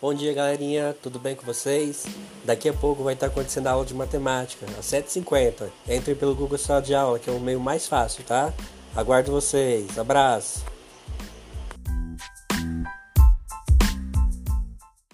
[0.00, 0.96] Bom dia, galerinha.
[1.02, 2.06] Tudo bem com vocês?
[2.44, 5.68] Daqui a pouco vai estar acontecendo a aula de matemática, às 7h50.
[5.88, 8.52] Entrem pelo Google Sala de Aula, que é o meio mais fácil, tá?
[8.96, 9.98] Aguardo vocês.
[9.98, 10.69] Abraço.